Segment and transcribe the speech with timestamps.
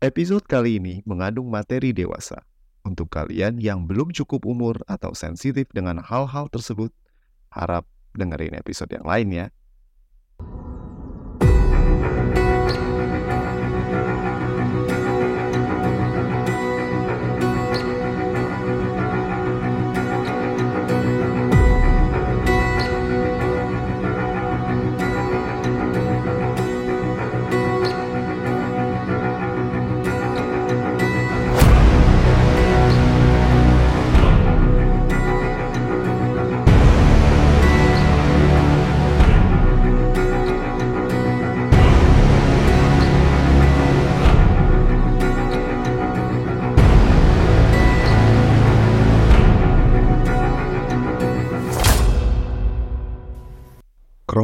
[0.00, 2.40] Episode kali ini mengandung materi dewasa.
[2.88, 6.88] Untuk kalian yang belum cukup umur atau sensitif dengan hal-hal tersebut,
[7.52, 7.84] harap
[8.16, 9.46] dengerin episode yang lain ya.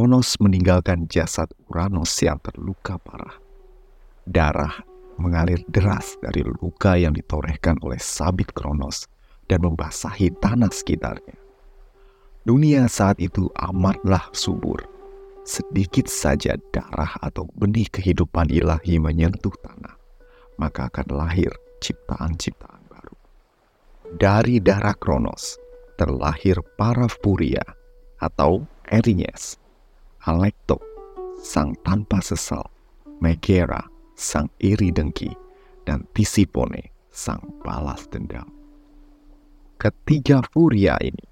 [0.07, 3.43] Kronos meninggalkan jasad Uranus yang terluka parah.
[4.23, 4.71] Darah
[5.19, 9.03] mengalir deras dari luka yang ditorehkan oleh sabit Kronos
[9.51, 11.35] dan membasahi tanah sekitarnya.
[12.47, 14.79] Dunia saat itu amatlah subur.
[15.43, 19.99] Sedikit saja darah atau benih kehidupan ilahi menyentuh tanah,
[20.55, 21.51] maka akan lahir
[21.83, 23.15] ciptaan-ciptaan baru.
[24.15, 25.59] Dari darah Kronos
[25.99, 27.75] terlahir para Furia
[28.23, 29.66] atau Erinyes
[30.27, 30.75] Alekto,
[31.39, 32.67] sang tanpa sesal,
[33.23, 33.79] Megera,
[34.19, 35.31] sang iri dengki,
[35.87, 38.43] dan Tisipone, sang balas dendam.
[39.79, 41.23] Ketiga furia ini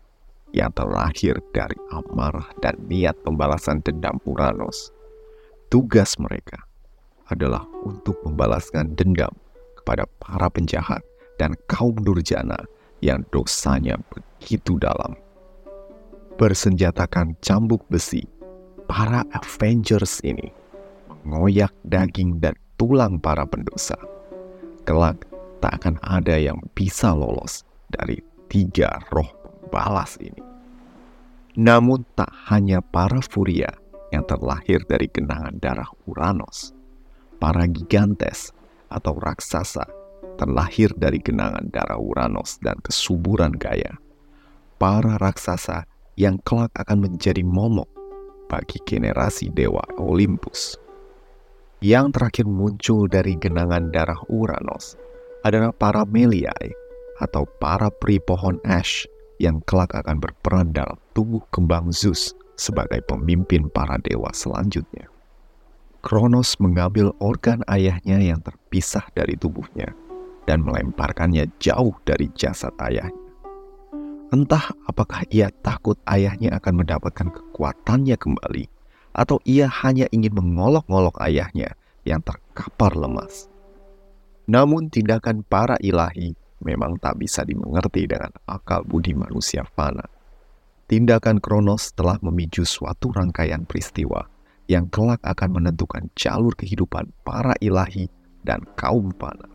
[0.55, 4.95] yang terlahir dari amarah dan niat pembalasan dendam Uranus,
[5.67, 6.63] tugas mereka
[7.27, 9.35] adalah untuk membalaskan dendam
[9.75, 11.03] kepada para penjahat
[11.35, 12.63] dan kaum durjana
[13.03, 15.19] yang dosanya begitu dalam.
[16.39, 18.23] Bersenjatakan cambuk besi
[18.85, 20.49] para Avengers ini
[21.25, 23.97] mengoyak daging dan tulang para pendosa.
[24.85, 25.25] Kelak
[25.59, 29.27] tak akan ada yang bisa lolos dari tiga roh
[29.65, 30.41] pembalas ini.
[31.57, 33.73] Namun tak hanya para Furia
[34.13, 36.75] yang terlahir dari genangan darah Uranus.
[37.41, 38.55] Para Gigantes
[38.87, 39.83] atau raksasa
[40.35, 43.97] terlahir dari genangan darah Uranus dan kesuburan Gaia.
[44.75, 45.87] Para raksasa
[46.19, 47.87] yang kelak akan menjadi momok
[48.55, 50.79] bagi generasi dewa Olympus.
[51.83, 54.95] Yang terakhir muncul dari genangan darah Uranus
[55.43, 56.71] adalah para Meliae
[57.19, 59.03] atau para peri pohon ash
[59.43, 65.11] yang kelak akan berperan dalam tubuh kembang Zeus sebagai pemimpin para dewa selanjutnya.
[65.99, 69.91] Kronos mengambil organ ayahnya yang terpisah dari tubuhnya
[70.47, 73.24] dan melemparkannya jauh dari jasad ayahnya.
[74.33, 78.65] Entah apakah ia takut ayahnya akan mendapatkan kekuatannya kembali,
[79.13, 83.49] atau ia hanya ingin mengolok-ngolok ayahnya yang terkapar lemas.
[84.45, 90.05] Namun tindakan para ilahi memang tak bisa dimengerti dengan akal budi manusia fana.
[90.85, 94.29] Tindakan Kronos telah memicu suatu rangkaian peristiwa
[94.69, 98.05] yang kelak akan menentukan jalur kehidupan para ilahi
[98.45, 99.49] dan kaum fana.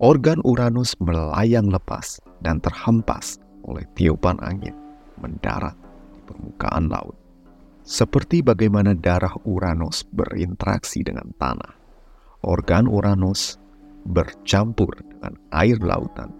[0.00, 4.74] Organ Uranus melayang lepas dan terhempas oleh tiupan angin
[5.20, 5.76] mendarat
[6.16, 7.16] di permukaan laut.
[7.80, 11.74] Seperti bagaimana darah Uranus berinteraksi dengan tanah,
[12.44, 13.56] organ Uranus
[14.04, 16.32] bercampur dengan air lautan,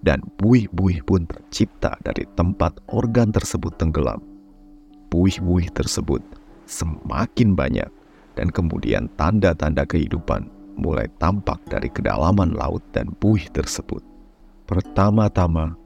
[0.00, 4.20] dan buih-buih pun tercipta dari tempat organ tersebut tenggelam.
[5.12, 6.24] Buih-buih tersebut
[6.64, 7.90] semakin banyak,
[8.38, 10.48] dan kemudian tanda-tanda kehidupan
[10.80, 14.00] mulai tampak dari kedalaman laut dan buih tersebut.
[14.64, 15.76] Pertama-tama,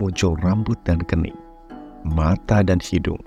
[0.00, 1.36] muncul rambut dan kening,
[2.02, 3.20] mata dan hidung,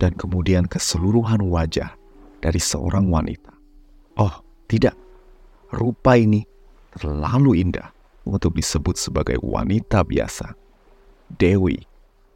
[0.00, 1.92] dan kemudian keseluruhan wajah
[2.40, 3.52] dari seorang wanita.
[4.16, 4.32] Oh,
[4.66, 4.96] tidak.
[5.68, 6.48] Rupa ini
[6.96, 7.92] terlalu indah
[8.24, 10.56] untuk disebut sebagai wanita biasa.
[11.36, 11.76] Dewi.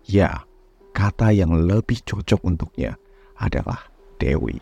[0.04, 0.44] Ya,
[0.92, 3.00] kata yang lebih cocok untuknya
[3.40, 3.88] adalah
[4.20, 4.60] Dewi.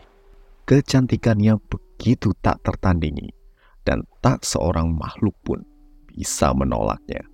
[0.63, 3.33] Kecantikannya begitu tak tertandingi
[3.83, 5.65] dan tak seorang makhluk pun
[6.05, 7.25] bisa menolaknya.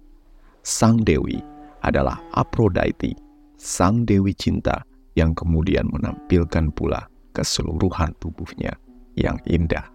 [0.64, 1.55] Sang Dewi
[1.86, 3.14] adalah Aphrodite,
[3.56, 4.82] sang dewi cinta
[5.14, 8.74] yang kemudian menampilkan pula keseluruhan tubuhnya
[9.14, 9.86] yang indah.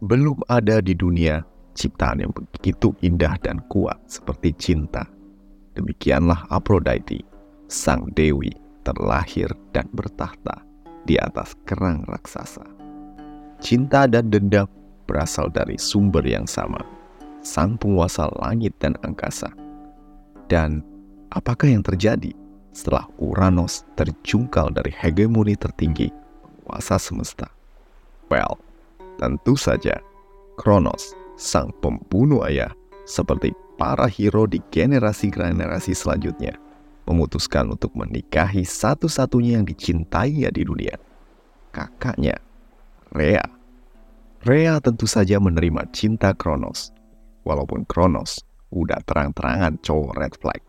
[0.00, 1.44] Belum ada di dunia
[1.76, 5.04] ciptaan yang begitu indah dan kuat seperti cinta.
[5.76, 7.22] Demikianlah Aphrodite,
[7.68, 8.50] sang dewi
[8.82, 10.64] terlahir dan bertahta
[11.04, 12.64] di atas kerang raksasa.
[13.60, 14.66] Cinta dan dendam
[15.04, 16.80] berasal dari sumber yang sama,
[17.44, 19.52] sang penguasa langit dan angkasa
[20.50, 20.82] dan
[21.30, 22.34] apakah yang terjadi
[22.74, 26.10] setelah Uranus terjungkal dari hegemoni tertinggi
[26.66, 27.46] penguasa semesta?
[28.26, 28.58] Well,
[29.22, 30.02] tentu saja
[30.58, 32.74] Kronos, sang pembunuh ayah,
[33.06, 36.58] seperti para hero di generasi-generasi selanjutnya,
[37.08, 41.00] memutuskan untuk menikahi satu-satunya yang dicintainya di dunia,
[41.72, 42.36] kakaknya,
[43.16, 43.46] Rea.
[44.44, 46.92] Rea tentu saja menerima cinta Kronos,
[47.48, 50.62] walaupun Kronos udah terang-terangan cowok red flag.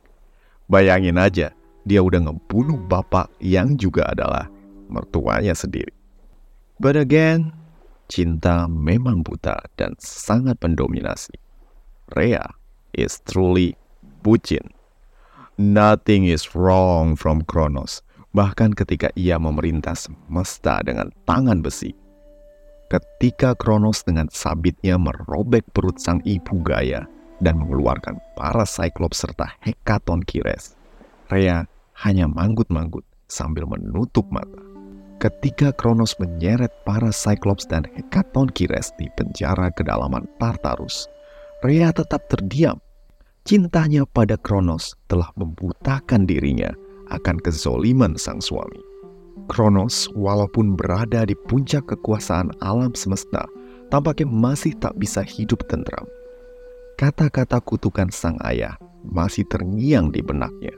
[0.70, 1.54] Bayangin aja,
[1.86, 4.50] dia udah ngebunuh bapak yang juga adalah
[4.92, 5.94] mertuanya sendiri.
[6.82, 7.54] But again,
[8.10, 11.38] cinta memang buta dan sangat mendominasi.
[12.12, 12.44] Rea
[12.92, 13.78] is truly
[14.26, 14.74] bucin.
[15.62, 18.02] Nothing is wrong from Kronos,
[18.34, 21.94] bahkan ketika ia memerintah semesta dengan tangan besi.
[22.92, 27.08] Ketika Kronos dengan sabitnya merobek perut sang ibu Gaia
[27.42, 30.78] dan mengeluarkan para Cyclops serta Hekaton Kires,
[31.28, 31.66] Rea
[32.06, 34.62] hanya manggut-manggut sambil menutup mata.
[35.22, 41.06] Ketika Kronos menyeret para Cyclops dan Hekaton Kires di penjara kedalaman Tartarus,
[41.62, 42.82] Rhea tetap terdiam.
[43.46, 46.74] Cintanya pada Kronos telah membutakan dirinya
[47.14, 48.82] akan kezoliman sang suami.
[49.50, 53.46] Kronos, walaupun berada di puncak kekuasaan alam semesta,
[53.90, 56.06] tampaknya masih tak bisa hidup tentram.
[57.02, 60.70] Kata-kata kutukan sang ayah masih terngiang di benaknya.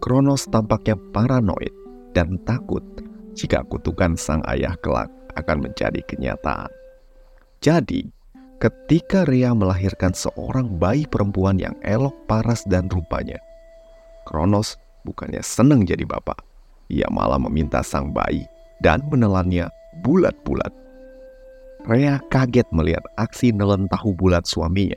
[0.00, 1.76] Kronos tampaknya paranoid
[2.16, 2.80] dan takut
[3.36, 6.72] jika kutukan sang ayah kelak akan menjadi kenyataan.
[7.60, 8.08] Jadi,
[8.64, 13.36] ketika Ria melahirkan seorang bayi perempuan yang elok, paras, dan rupanya,
[14.24, 16.40] Kronos bukannya senang jadi bapak.
[16.88, 18.48] Ia malah meminta sang bayi
[18.80, 19.68] dan menelannya
[20.00, 20.72] bulat-bulat.
[21.84, 24.96] Rea kaget melihat aksi nelen tahu bulat suaminya,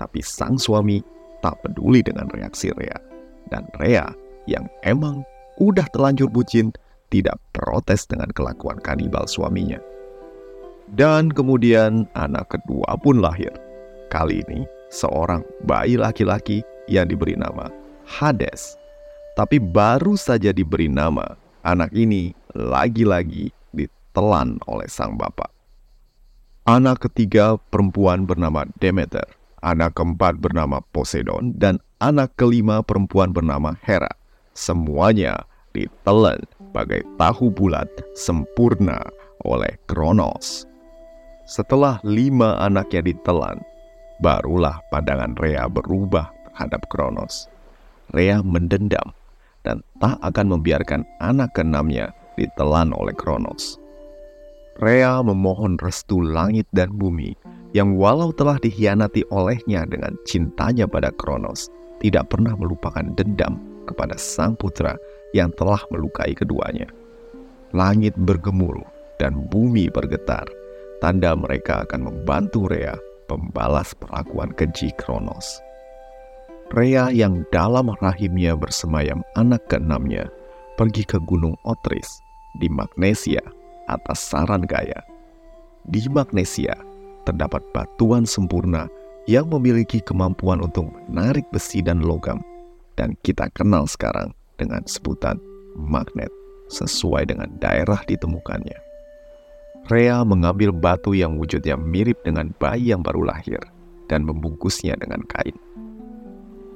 [0.00, 1.04] tapi sang suami
[1.44, 2.96] tak peduli dengan reaksi Rea.
[3.52, 4.08] Dan Rea
[4.48, 5.20] yang emang
[5.60, 6.72] udah telanjur bucin
[7.12, 9.76] tidak protes dengan kelakuan kanibal suaminya.
[10.96, 13.52] Dan kemudian anak kedua pun lahir.
[14.10, 17.70] Kali ini seorang bayi laki-laki yang diberi nama
[18.08, 18.74] Hades.
[19.38, 25.48] Tapi baru saja diberi nama, anak ini lagi-lagi ditelan oleh sang bapak.
[26.66, 29.24] Anak ketiga perempuan bernama Demeter,
[29.60, 34.10] anak keempat bernama Poseidon, dan anak kelima perempuan bernama Hera.
[34.56, 36.42] Semuanya ditelan
[36.74, 37.86] bagai tahu bulat
[38.18, 39.00] sempurna
[39.46, 40.66] oleh Kronos.
[41.46, 43.58] Setelah lima anaknya ditelan,
[44.22, 47.50] barulah pandangan Rea berubah terhadap Kronos.
[48.14, 49.14] Rea mendendam
[49.62, 53.78] dan tak akan membiarkan anak keenamnya ditelan oleh Kronos.
[54.80, 57.36] Rea memohon restu langit dan bumi
[57.70, 61.70] yang walau telah dikhianati olehnya dengan cintanya pada Kronos,
[62.02, 64.98] tidak pernah melupakan dendam kepada sang putra
[65.36, 66.90] yang telah melukai keduanya.
[67.70, 68.86] Langit bergemuruh
[69.22, 70.48] dan bumi bergetar,
[70.98, 72.98] tanda mereka akan membantu Rea
[73.30, 75.62] pembalas perlakuan keji Kronos.
[76.74, 80.30] Rea yang dalam rahimnya bersemayam anak keenamnya
[80.74, 82.06] pergi ke Gunung Otris
[82.58, 83.42] di Magnesia
[83.90, 85.02] atas saran Gaia.
[85.86, 86.89] Di Magnesia
[87.30, 88.90] terdapat batuan sempurna
[89.30, 92.42] yang memiliki kemampuan untuk menarik besi dan logam
[92.98, 95.38] dan kita kenal sekarang dengan sebutan
[95.78, 96.28] magnet
[96.68, 98.76] sesuai dengan daerah ditemukannya.
[99.88, 103.62] Rea mengambil batu yang wujudnya mirip dengan bayi yang baru lahir
[104.10, 105.56] dan membungkusnya dengan kain.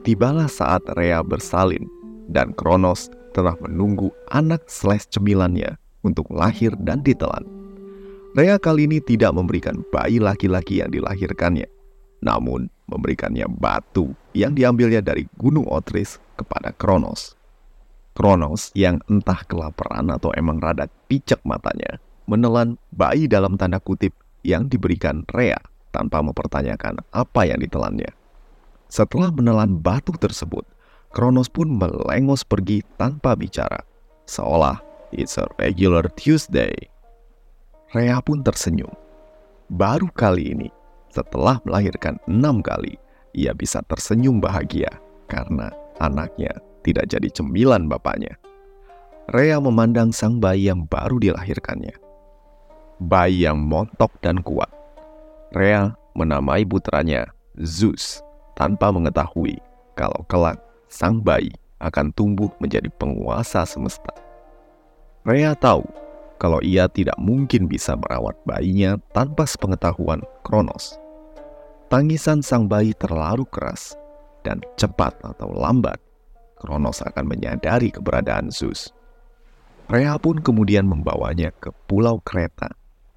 [0.06, 1.84] Tibalah saat Rea bersalin
[2.30, 7.44] dan Kronos telah menunggu anak slash cemilannya untuk lahir dan ditelan.
[8.34, 11.70] Rea kali ini tidak memberikan bayi laki-laki yang dilahirkannya,
[12.18, 17.38] namun memberikannya batu yang diambilnya dari Gunung Otris kepada Kronos.
[18.18, 24.10] Kronos yang entah kelaparan atau emang rada picek matanya, menelan bayi dalam tanda kutip
[24.42, 25.62] yang diberikan Rea
[25.94, 28.10] tanpa mempertanyakan apa yang ditelannya.
[28.90, 30.66] Setelah menelan batu tersebut,
[31.14, 33.78] Kronos pun melengos pergi tanpa bicara,
[34.26, 34.82] seolah
[35.14, 36.74] it's a regular Tuesday.
[37.94, 38.90] Rea pun tersenyum.
[39.70, 40.66] Baru kali ini,
[41.14, 42.98] setelah melahirkan enam kali,
[43.30, 44.90] ia bisa tersenyum bahagia
[45.30, 45.70] karena
[46.02, 46.50] anaknya
[46.82, 48.34] tidak jadi cemilan bapaknya.
[49.30, 51.94] Rea memandang sang bayi yang baru dilahirkannya.
[52.98, 54.74] Bayi yang montok dan kuat.
[55.54, 57.30] Rea menamai putranya
[57.62, 58.18] Zeus
[58.58, 59.62] tanpa mengetahui
[59.94, 60.58] kalau kelak
[60.90, 64.10] sang bayi akan tumbuh menjadi penguasa semesta.
[65.22, 65.86] Rea tahu
[66.44, 71.00] kalau ia tidak mungkin bisa merawat bayinya tanpa sepengetahuan Kronos.
[71.88, 73.96] Tangisan sang bayi terlalu keras
[74.44, 75.96] dan cepat atau lambat
[76.60, 78.92] Kronos akan menyadari keberadaan Zeus.
[79.88, 82.68] Rea pun kemudian membawanya ke pulau Kreta,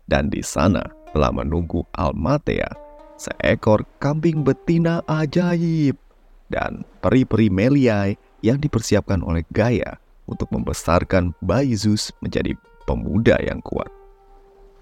[0.07, 2.72] dan di sana telah menunggu Almatea
[3.19, 6.00] seekor kambing betina ajaib,
[6.48, 10.00] dan peri-peri Meliai yang dipersiapkan oleh Gaia
[10.31, 12.55] untuk membesarkan bayi Zeus menjadi
[12.88, 13.91] pemuda yang kuat.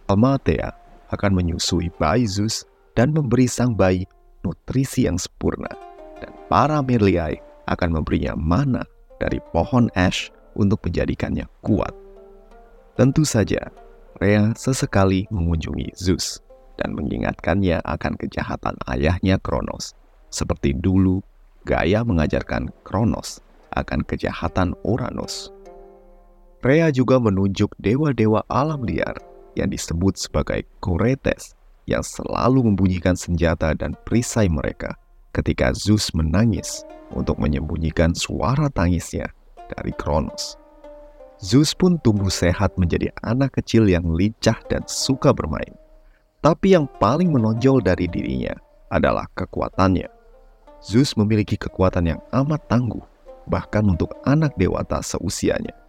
[0.06, 0.70] Almatea
[1.10, 4.06] akan menyusui bayi Zeus dan memberi sang bayi
[4.46, 5.74] nutrisi yang sempurna,
[6.22, 8.86] dan para Meliai akan memberinya mana
[9.18, 11.92] dari pohon ash untuk menjadikannya kuat.
[12.96, 13.74] Tentu saja,
[14.22, 16.40] Rhea sesekali mengunjungi Zeus
[16.80, 19.98] dan mengingatkannya akan kejahatan ayahnya Kronos.
[20.32, 21.20] Seperti dulu,
[21.66, 23.42] Gaia mengajarkan Kronos
[23.74, 25.55] akan kejahatan Uranus.
[26.66, 29.14] Rhea juga menunjuk dewa-dewa alam liar
[29.54, 31.54] yang disebut sebagai Koretes
[31.86, 34.98] yang selalu membunyikan senjata dan perisai mereka
[35.30, 36.82] ketika Zeus menangis
[37.14, 39.30] untuk menyembunyikan suara tangisnya
[39.78, 40.58] dari Kronos.
[41.38, 45.78] Zeus pun tumbuh sehat menjadi anak kecil yang lincah dan suka bermain.
[46.42, 48.58] Tapi yang paling menonjol dari dirinya
[48.90, 50.10] adalah kekuatannya.
[50.82, 53.06] Zeus memiliki kekuatan yang amat tangguh,
[53.46, 55.85] bahkan untuk anak dewata seusianya.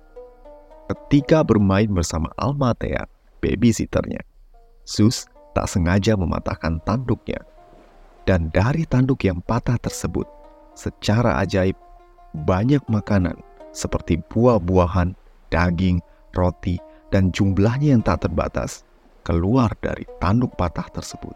[0.87, 3.11] Ketika bermain bersama Almatea,
[3.43, 4.23] babysitternya,
[4.87, 7.43] Zeus tak sengaja mematahkan tanduknya.
[8.23, 10.27] Dan dari tanduk yang patah tersebut,
[10.79, 11.75] secara ajaib,
[12.47, 13.35] banyak makanan
[13.75, 15.19] seperti buah-buahan,
[15.51, 15.99] daging,
[16.39, 16.79] roti,
[17.11, 18.87] dan jumlahnya yang tak terbatas
[19.27, 21.35] keluar dari tanduk patah tersebut.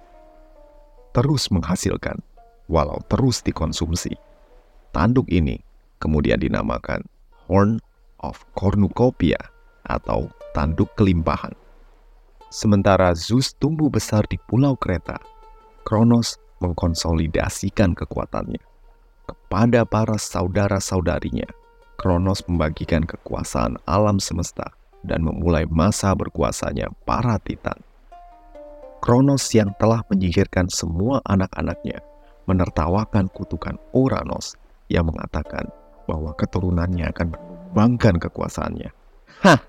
[1.11, 2.23] Terus menghasilkan,
[2.71, 4.15] walau terus dikonsumsi.
[4.95, 5.59] Tanduk ini
[5.99, 7.03] kemudian dinamakan
[7.51, 7.83] Horn
[8.25, 9.39] of Cornucopia
[9.89, 11.53] atau tanduk kelimpahan.
[12.51, 15.23] Sementara Zeus tumbuh besar di Pulau Kreta,
[15.87, 18.61] Kronos mengkonsolidasikan kekuatannya.
[19.25, 21.47] Kepada para saudara-saudarinya,
[21.95, 24.75] Kronos membagikan kekuasaan alam semesta
[25.07, 27.79] dan memulai masa berkuasanya para titan.
[29.01, 32.05] Kronos yang telah menyihirkan semua anak-anaknya
[32.45, 34.59] menertawakan kutukan Uranus
[34.91, 35.71] yang mengatakan
[36.09, 37.29] bahwa keturunannya akan
[37.71, 38.91] menumbangkan kekuasaannya.
[39.47, 39.61] Hah,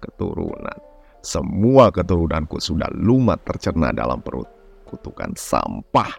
[0.00, 0.80] keturunan.
[1.20, 4.48] Semua keturunanku sudah lumat tercerna dalam perut.
[4.88, 6.16] Kutukan sampah.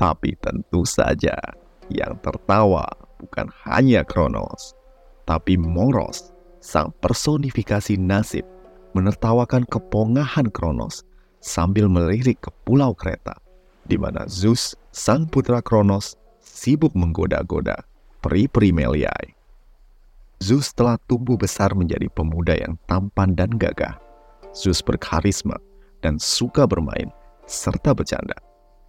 [0.00, 1.36] Tapi tentu saja
[1.92, 2.88] yang tertawa
[3.20, 4.72] bukan hanya Kronos,
[5.28, 6.32] tapi Moros
[6.64, 8.48] sang personifikasi nasib,
[8.96, 11.04] menertawakan kepongahan Kronos
[11.44, 13.36] sambil melirik ke pulau Kreta,
[13.84, 17.89] di mana Zeus, sang putra Kronos, sibuk menggoda-goda
[18.20, 19.32] peri-peri Meliai.
[20.40, 24.00] Zeus telah tumbuh besar menjadi pemuda yang tampan dan gagah.
[24.56, 25.60] Zeus berkarisma
[26.00, 27.12] dan suka bermain
[27.44, 28.36] serta bercanda.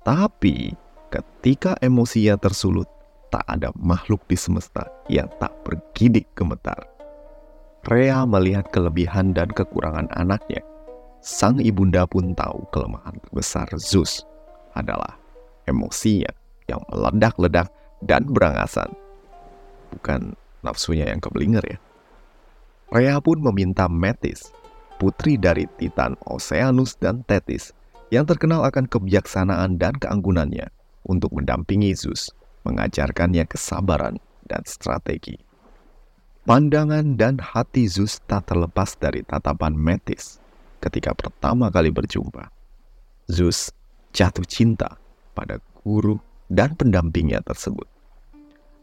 [0.07, 0.71] Tapi
[1.11, 2.87] ketika emosinya tersulut,
[3.31, 6.87] tak ada makhluk di semesta yang tak bergidik gemetar.
[7.87, 10.61] Rea melihat kelebihan dan kekurangan anaknya.
[11.21, 14.25] Sang ibunda pun tahu kelemahan terbesar Zeus
[14.73, 15.17] adalah
[15.69, 16.29] emosinya
[16.69, 17.69] yang meledak-ledak
[18.05, 18.89] dan berangasan.
[19.91, 21.77] Bukan nafsunya yang keblinger ya.
[22.91, 24.51] Rea pun meminta Metis,
[24.99, 27.71] putri dari Titan Oceanus dan Thetis,
[28.11, 30.67] yang terkenal akan kebijaksanaan dan keanggunannya,
[31.07, 32.35] untuk mendampingi Zeus,
[32.67, 35.39] mengajarkannya kesabaran dan strategi.
[36.43, 40.41] Pandangan dan hati Zeus tak terlepas dari tatapan Metis
[40.81, 42.49] ketika pertama kali berjumpa.
[43.29, 43.71] Zeus
[44.11, 44.97] jatuh cinta
[45.37, 46.19] pada guru
[46.51, 47.87] dan pendampingnya tersebut.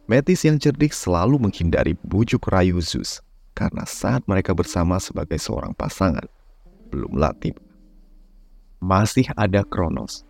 [0.09, 3.21] Metis yang cerdik selalu menghindari bujuk rayu Zeus
[3.53, 6.25] karena saat mereka bersama sebagai seorang pasangan,
[6.89, 7.53] belum latih.
[8.81, 10.25] Masih ada Kronos,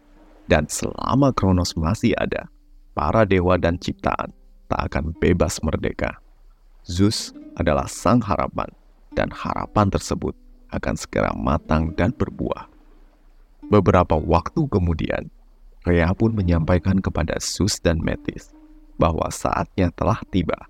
[0.50, 2.50] dan selama Kronos masih ada,
[2.90, 4.34] para dewa dan ciptaan
[4.66, 6.18] tak akan bebas merdeka.
[6.82, 8.66] Zeus adalah sang harapan,
[9.14, 10.34] dan harapan tersebut
[10.74, 12.66] akan segera matang dan berbuah.
[13.70, 15.30] Beberapa waktu kemudian,
[15.86, 18.57] Rhea pun menyampaikan kepada Zeus dan Metis
[18.98, 20.68] bahwa saatnya telah tiba,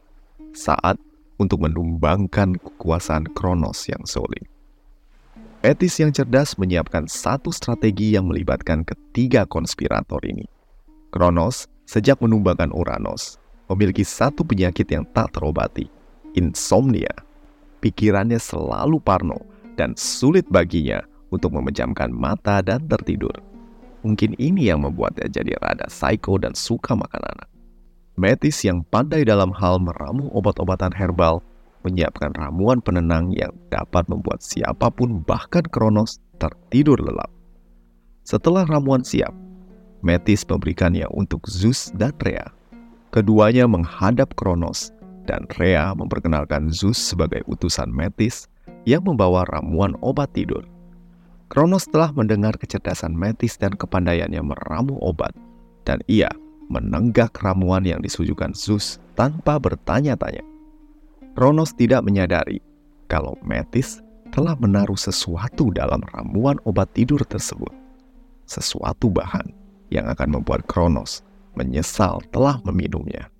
[0.52, 1.00] saat
[1.40, 4.44] untuk menumbangkan kekuasaan Kronos yang solid.
[5.58, 10.46] Metis yang cerdas menyiapkan satu strategi yang melibatkan ketiga konspirator ini.
[11.10, 15.90] Kronos, sejak menumbangkan Uranus, memiliki satu penyakit yang tak terobati,
[16.38, 17.10] insomnia.
[17.82, 19.42] Pikirannya selalu parno
[19.74, 21.02] dan sulit baginya
[21.34, 23.34] untuk memejamkan mata dan tertidur.
[24.06, 27.48] Mungkin ini yang membuatnya jadi rada psycho dan suka makan anak.
[28.18, 31.38] Metis yang pandai dalam hal meramu obat-obatan herbal
[31.86, 37.30] menyiapkan ramuan penenang yang dapat membuat siapa pun bahkan Kronos tertidur lelap.
[38.26, 39.30] Setelah ramuan siap,
[40.02, 42.50] Metis memberikannya untuk Zeus dan Rhea.
[43.14, 44.90] Keduanya menghadap Kronos
[45.30, 48.50] dan Rhea memperkenalkan Zeus sebagai utusan Metis
[48.82, 50.66] yang membawa ramuan obat tidur.
[51.46, 55.32] Kronos telah mendengar kecerdasan Metis dan kepandaiannya meramu obat,
[55.86, 56.28] dan ia
[56.68, 60.44] menenggak ramuan yang disujukan Zeus tanpa bertanya-tanya.
[61.32, 62.60] Kronos tidak menyadari
[63.08, 67.72] kalau Metis telah menaruh sesuatu dalam ramuan obat tidur tersebut.
[68.44, 69.48] Sesuatu bahan
[69.88, 71.24] yang akan membuat Kronos
[71.56, 73.32] menyesal telah meminumnya.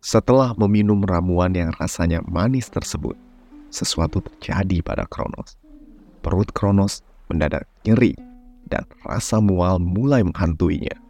[0.00, 3.18] Setelah meminum ramuan yang rasanya manis tersebut,
[3.68, 5.60] sesuatu terjadi pada Kronos.
[6.24, 8.16] Perut Kronos mendadak nyeri
[8.70, 11.09] dan rasa mual mulai menghantuinya.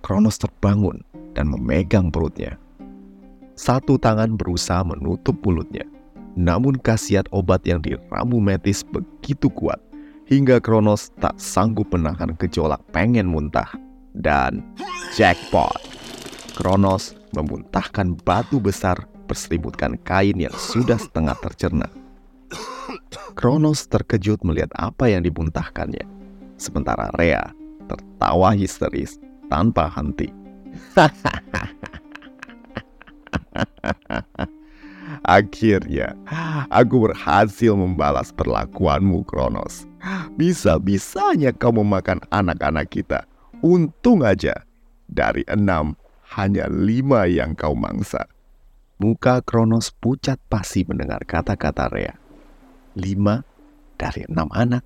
[0.00, 1.04] Kronos terbangun
[1.36, 2.56] dan memegang perutnya.
[3.52, 5.84] Satu tangan berusaha menutup mulutnya,
[6.32, 9.76] namun khasiat obat yang diramu Metis begitu kuat
[10.24, 13.68] hingga Kronos tak sanggup menahan gejolak pengen muntah.
[14.10, 14.64] Dan
[15.14, 15.76] jackpot!
[16.56, 21.86] Kronos memuntahkan batu besar berselimutkan kain yang sudah setengah tercerna.
[23.38, 26.02] Kronos terkejut melihat apa yang dimuntahkannya,
[26.58, 27.54] sementara Rea
[27.86, 29.18] tertawa histeris
[29.50, 30.30] tanpa henti.
[35.26, 36.16] Akhirnya,
[36.72, 39.84] aku berhasil membalas perlakuanmu, Kronos.
[40.38, 43.26] Bisa-bisanya kau memakan anak-anak kita.
[43.60, 44.64] Untung aja,
[45.10, 45.98] dari enam,
[46.38, 48.24] hanya lima yang kau mangsa.
[49.00, 52.14] Muka Kronos pucat pasti mendengar kata-kata Rea.
[52.96, 53.42] Lima
[53.96, 54.84] dari enam anak.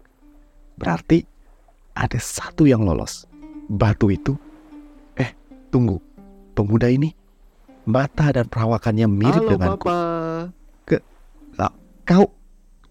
[0.78, 1.22] Berarti
[1.94, 3.26] ada satu yang lolos.
[3.70, 4.34] Batu itu.
[5.74, 5.98] Tunggu.
[6.54, 7.10] Pemuda ini
[7.82, 9.86] mata dan perawakannya mirip Halo, denganku.
[9.90, 9.98] Papa.
[10.86, 11.02] Ke,
[11.58, 11.74] lah,
[12.06, 12.30] kau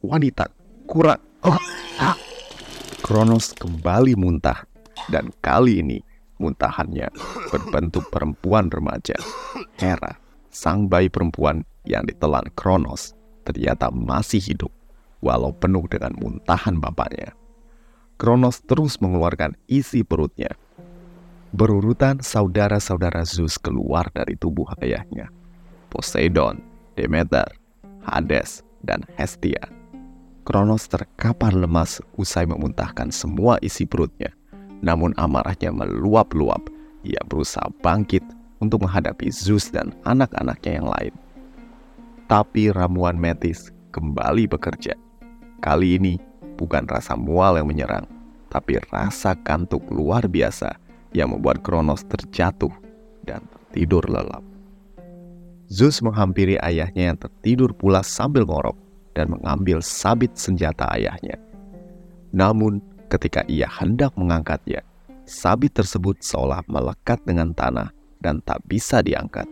[0.04, 0.52] wanita
[0.84, 1.24] kurang.
[1.48, 1.56] Oh,
[2.04, 2.20] ah.
[3.00, 4.68] Kronos kembali muntah
[5.08, 6.04] dan kali ini
[6.44, 7.08] muntahannya
[7.56, 9.16] berbentuk perempuan remaja.
[9.80, 10.20] Hera,
[10.52, 13.16] sang bayi perempuan yang ditelan Kronos,
[13.48, 14.76] ternyata masih hidup
[15.24, 17.32] walau penuh dengan muntahan bapaknya.
[18.20, 20.52] Kronos terus mengeluarkan isi perutnya.
[21.54, 25.30] Berurutan saudara-saudara Zeus keluar dari tubuh ayahnya.
[25.94, 26.58] Poseidon,
[26.98, 27.46] Demeter,
[28.02, 29.62] Hades, dan Hestia.
[30.50, 34.34] Kronos terkapar lemas usai memuntahkan semua isi perutnya.
[34.82, 36.74] Namun amarahnya meluap-luap.
[37.06, 38.26] Ia berusaha bangkit
[38.58, 41.14] untuk menghadapi Zeus dan anak-anaknya yang lain.
[42.26, 44.98] Tapi ramuan Metis kembali bekerja.
[45.62, 46.18] Kali ini
[46.58, 48.10] bukan rasa mual yang menyerang,
[48.50, 50.82] tapi rasa kantuk luar biasa
[51.14, 52.74] yang membuat Kronos terjatuh
[53.24, 54.44] dan tertidur lelap.
[55.72, 58.78] Zeus menghampiri ayahnya yang tertidur pula sambil ngorok
[59.18, 61.38] dan mengambil sabit senjata ayahnya.
[62.34, 64.82] Namun, ketika ia hendak mengangkatnya,
[65.26, 69.46] sabit tersebut seolah melekat dengan tanah dan tak bisa diangkat.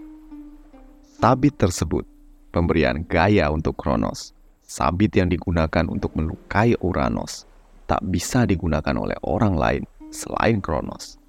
[1.21, 2.05] Sabit tersebut
[2.49, 4.33] pemberian gaya untuk Kronos.
[4.65, 7.45] Sabit yang digunakan untuk melukai Uranus
[7.85, 11.20] tak bisa digunakan oleh orang lain selain Kronos.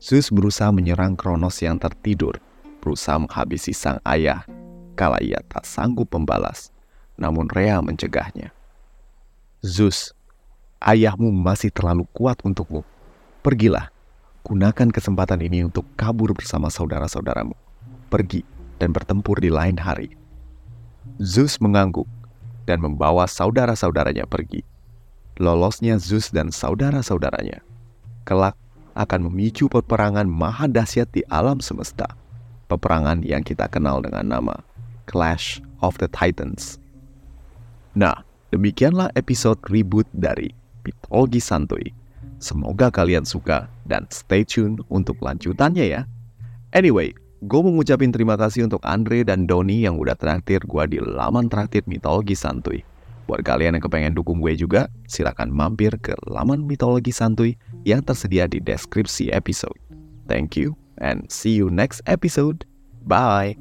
[0.00, 2.40] Zeus berusaha menyerang Kronos yang tertidur,
[2.80, 4.48] berusaha menghabisi sang ayah
[4.96, 6.72] kala ia tak sanggup membalas
[7.20, 8.48] namun Rea mencegahnya.
[9.60, 10.16] Zeus,
[10.80, 12.80] ayahmu masih terlalu kuat untukmu.
[13.44, 13.92] Pergilah,
[14.40, 17.52] gunakan kesempatan ini untuk kabur bersama saudara-saudaramu.
[18.08, 18.40] Pergi
[18.80, 20.16] dan bertempur di lain hari.
[21.20, 22.08] Zeus mengangguk
[22.64, 24.64] dan membawa saudara-saudaranya pergi.
[25.36, 27.60] Lolosnya Zeus dan saudara-saudaranya
[28.24, 28.56] kelak
[28.94, 32.10] akan memicu peperangan maha dahsyat di alam semesta.
[32.70, 34.56] Peperangan yang kita kenal dengan nama
[35.10, 36.78] Clash of the Titans.
[37.98, 38.22] Nah,
[38.54, 40.54] demikianlah episode reboot dari
[40.86, 41.90] Mitologi Santuy.
[42.40, 46.02] Semoga kalian suka dan stay tune untuk lanjutannya ya.
[46.72, 47.12] Anyway,
[47.44, 51.50] gue mau ngucapin terima kasih untuk Andre dan Doni yang udah traktir gue di laman
[51.52, 52.89] traktir Mitologi Santuy.
[53.30, 57.54] Buat kalian yang kepengen dukung gue juga, silakan mampir ke laman Mitologi Santuy
[57.86, 59.78] yang tersedia di deskripsi episode.
[60.26, 62.66] Thank you and see you next episode.
[63.06, 63.54] Bye.